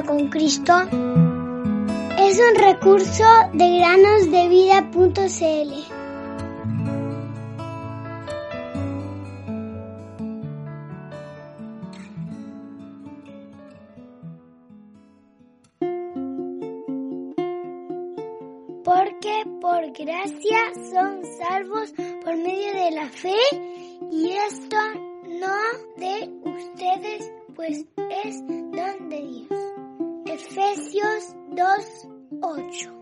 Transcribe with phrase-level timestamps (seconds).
[0.00, 0.72] con Cristo
[2.18, 5.72] es un recurso de granosdevida.cl.
[18.82, 21.92] Porque por gracia son salvos
[22.24, 23.36] por medio de la fe
[24.10, 24.76] y esto
[25.26, 25.54] no
[25.98, 27.84] de ustedes, pues
[28.24, 29.71] es don de Dios.
[30.54, 32.92] Efesios 2:8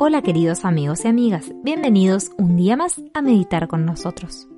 [0.00, 4.48] Hola queridos amigos y amigas, bienvenidos un día más a meditar con nosotros.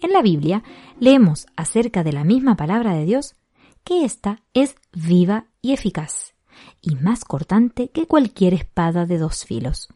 [0.00, 0.64] En la Biblia
[0.98, 3.36] leemos acerca de la misma palabra de Dios
[3.84, 6.34] que ésta es viva y eficaz,
[6.80, 9.86] y más cortante que cualquier espada de dos filos.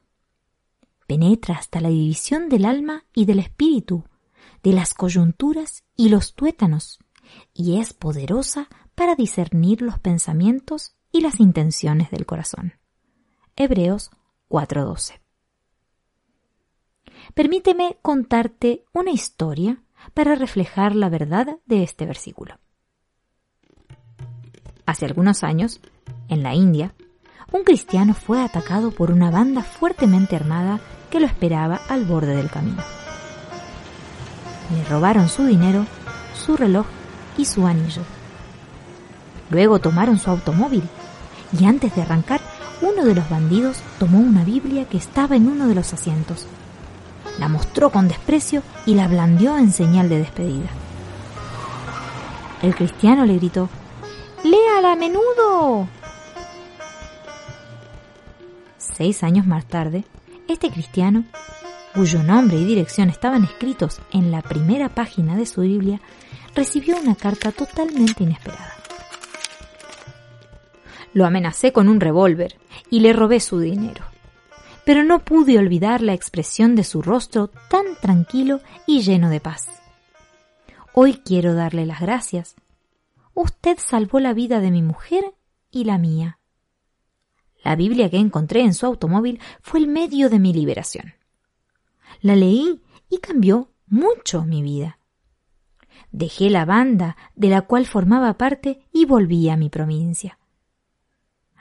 [1.08, 4.04] Penetra hasta la división del alma y del espíritu,
[4.62, 7.00] de las coyunturas y los tuétanos,
[7.52, 12.74] y es poderosa para discernir los pensamientos y las intenciones del corazón.
[13.56, 14.10] Hebreos
[14.48, 15.20] 4:12.
[17.34, 19.82] Permíteme contarte una historia
[20.14, 22.58] para reflejar la verdad de este versículo.
[24.84, 25.80] Hace algunos años,
[26.28, 26.94] en la India,
[27.52, 32.50] un cristiano fue atacado por una banda fuertemente armada que lo esperaba al borde del
[32.50, 32.82] camino.
[34.72, 35.86] Le robaron su dinero,
[36.34, 36.86] su reloj
[37.36, 38.02] y su anillo.
[39.50, 40.82] Luego tomaron su automóvil
[41.58, 42.40] y antes de arrancar,
[42.82, 46.46] uno de los bandidos tomó una Biblia que estaba en uno de los asientos.
[47.38, 50.68] La mostró con desprecio y la blandió en señal de despedida.
[52.62, 53.68] El cristiano le gritó,
[54.42, 55.88] ¡Léala a menudo!
[58.78, 60.04] Seis años más tarde,
[60.48, 61.24] este cristiano,
[61.94, 66.00] cuyo nombre y dirección estaban escritos en la primera página de su Biblia,
[66.56, 68.72] recibió una carta totalmente inesperada.
[71.12, 72.58] Lo amenacé con un revólver
[72.90, 74.04] y le robé su dinero.
[74.84, 79.68] Pero no pude olvidar la expresión de su rostro tan tranquilo y lleno de paz.
[80.92, 82.56] Hoy quiero darle las gracias.
[83.34, 85.34] Usted salvó la vida de mi mujer
[85.70, 86.38] y la mía.
[87.62, 91.14] La Biblia que encontré en su automóvil fue el medio de mi liberación.
[92.20, 94.98] La leí y cambió mucho mi vida.
[96.12, 100.38] Dejé la banda de la cual formaba parte y volví a mi provincia.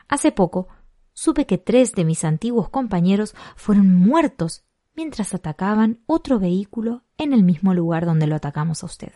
[0.08, 0.68] Hace poco
[1.14, 4.64] supe que tres de mis antiguos compañeros fueron muertos
[4.96, 9.14] mientras atacaban otro vehículo en el mismo lugar donde lo atacamos a usted.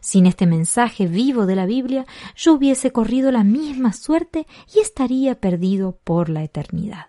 [0.00, 5.40] Sin este mensaje vivo de la Biblia, yo hubiese corrido la misma suerte y estaría
[5.40, 7.06] perdido por la eternidad.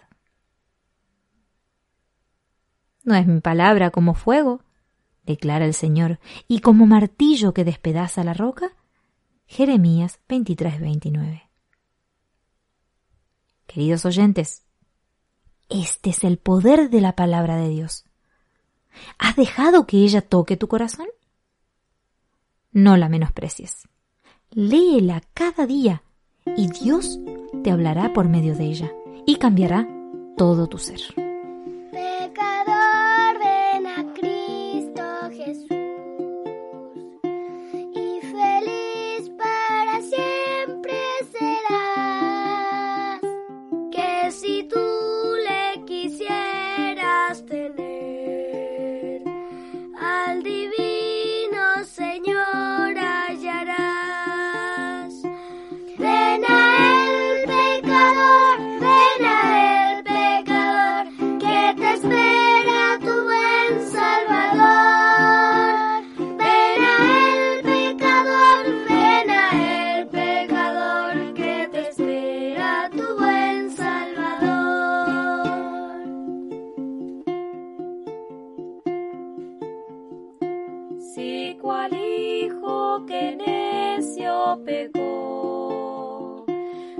[3.03, 4.61] ¿No es mi palabra como fuego?
[5.25, 8.73] Declara el Señor, y como martillo que despedaza la roca?
[9.45, 11.49] Jeremías 23:29.
[13.67, 14.63] Queridos oyentes,
[15.69, 18.05] este es el poder de la palabra de Dios.
[19.17, 21.07] ¿Has dejado que ella toque tu corazón?
[22.71, 23.87] No la menosprecies.
[24.51, 26.03] Léela cada día
[26.57, 27.19] y Dios
[27.63, 28.91] te hablará por medio de ella
[29.25, 29.87] y cambiará
[30.37, 31.22] todo tu ser.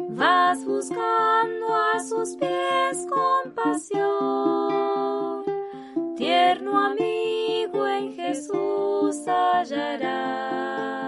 [0.10, 4.04] Vas buscando a sus pies compasión.
[6.15, 11.02] Tierno amigo en Jesús hallarás